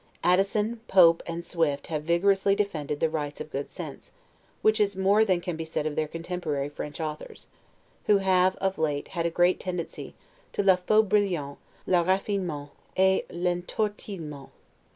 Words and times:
Addison, 0.23 0.79
Pope, 0.87 1.21
and 1.27 1.45
Swift, 1.45 1.85
have 1.85 2.01
vigorously 2.01 2.55
defended 2.55 2.99
the 2.99 3.07
rights 3.07 3.39
of 3.39 3.51
good 3.51 3.69
sense, 3.69 4.13
which 4.63 4.79
is 4.79 4.95
more 4.95 5.23
than 5.23 5.39
can 5.41 5.55
be 5.55 5.63
said 5.63 5.85
of 5.85 5.95
their 5.95 6.07
contemporary 6.07 6.69
French 6.69 6.99
authors, 6.99 7.47
who 8.07 8.17
have 8.17 8.55
of 8.55 8.79
late 8.79 9.09
had 9.09 9.27
a 9.27 9.29
great 9.29 9.59
tendency 9.59 10.15
to 10.53 10.63
'le 10.63 10.77
faux 10.77 11.07
brillant', 11.07 11.59
'le 11.85 12.03
raffinement, 12.03 12.71
et 12.97 13.27
l'entortillement'. 13.29 14.49